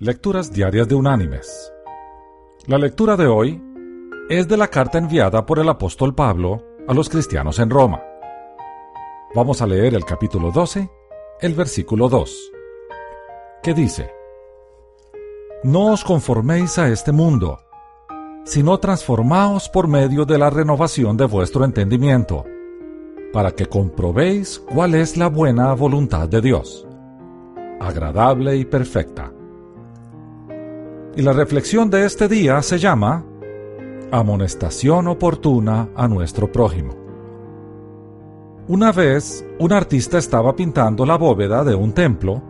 [0.00, 1.72] Lecturas Diarias de Unánimes.
[2.66, 3.60] La lectura de hoy
[4.28, 8.00] es de la carta enviada por el apóstol Pablo a los cristianos en Roma.
[9.34, 10.88] Vamos a leer el capítulo 12,
[11.40, 12.52] el versículo 2,
[13.60, 14.12] que dice,
[15.64, 17.58] No os conforméis a este mundo,
[18.44, 22.44] sino transformaos por medio de la renovación de vuestro entendimiento,
[23.32, 26.86] para que comprobéis cuál es la buena voluntad de Dios,
[27.80, 29.32] agradable y perfecta.
[31.18, 33.24] Y la reflexión de este día se llama
[34.12, 36.94] Amonestación oportuna a nuestro prójimo.
[38.68, 42.40] Una vez, un artista estaba pintando la bóveda de un templo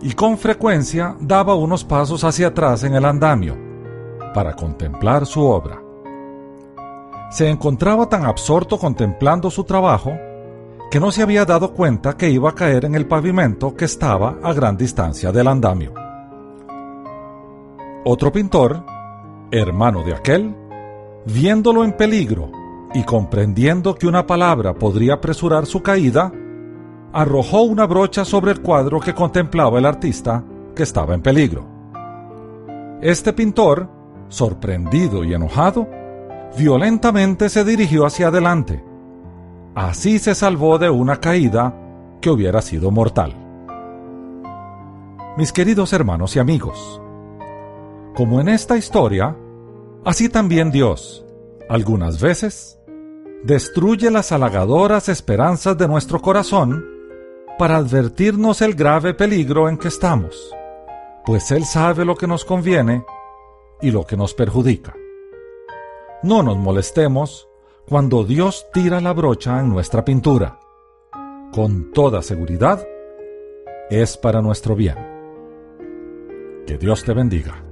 [0.00, 3.58] y con frecuencia daba unos pasos hacia atrás en el andamio
[4.32, 5.82] para contemplar su obra.
[7.30, 10.12] Se encontraba tan absorto contemplando su trabajo
[10.90, 14.38] que no se había dado cuenta que iba a caer en el pavimento que estaba
[14.42, 15.99] a gran distancia del andamio.
[18.02, 18.82] Otro pintor,
[19.50, 20.56] hermano de aquel,
[21.26, 22.50] viéndolo en peligro
[22.94, 26.32] y comprendiendo que una palabra podría apresurar su caída,
[27.12, 30.42] arrojó una brocha sobre el cuadro que contemplaba el artista
[30.74, 31.66] que estaba en peligro.
[33.02, 33.90] Este pintor,
[34.28, 35.86] sorprendido y enojado,
[36.56, 38.82] violentamente se dirigió hacia adelante.
[39.74, 41.74] Así se salvó de una caída
[42.22, 43.34] que hubiera sido mortal.
[45.36, 47.00] Mis queridos hermanos y amigos,
[48.20, 49.34] como en esta historia,
[50.04, 51.24] así también Dios,
[51.70, 52.78] algunas veces,
[53.44, 56.84] destruye las halagadoras esperanzas de nuestro corazón
[57.58, 60.54] para advertirnos el grave peligro en que estamos,
[61.24, 63.06] pues Él sabe lo que nos conviene
[63.80, 64.94] y lo que nos perjudica.
[66.22, 67.48] No nos molestemos
[67.88, 70.60] cuando Dios tira la brocha en nuestra pintura.
[71.54, 72.86] Con toda seguridad,
[73.88, 74.98] es para nuestro bien.
[76.66, 77.69] Que Dios te bendiga.